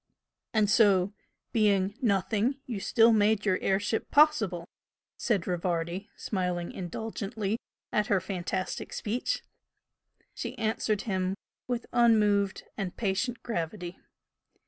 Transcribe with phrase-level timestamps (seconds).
[0.51, 1.13] "And so
[1.51, 4.67] being Nothing you still made your air ship possible!"
[5.15, 7.59] said Rivardi, smiling indulgently
[7.91, 9.43] at her fantastic speech.
[10.33, 11.35] She answered him
[11.67, 13.99] with unmoved and patient gravity.